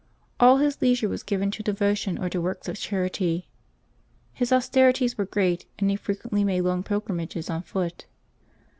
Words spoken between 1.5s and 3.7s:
to devo tion or to works of charity.